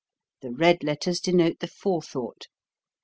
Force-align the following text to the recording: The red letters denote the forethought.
The 0.41 0.49
red 0.51 0.83
letters 0.83 1.19
denote 1.19 1.59
the 1.59 1.67
forethought. 1.67 2.47